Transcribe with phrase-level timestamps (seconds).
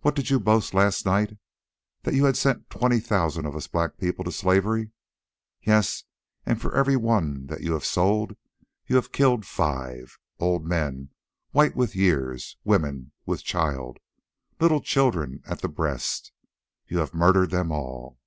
[0.00, 4.24] What did you boast last night—that you had sent twenty thousand of us black people
[4.24, 4.90] to slavery?
[5.62, 6.02] Yes,
[6.44, 8.36] and for every one that you have sold
[8.88, 11.10] you have killed five—old men
[11.52, 13.98] white with years, women with child,
[14.58, 16.32] little children at the breast,
[16.88, 18.18] you have murdered them all.